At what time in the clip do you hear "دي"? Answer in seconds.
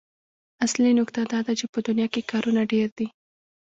2.97-3.07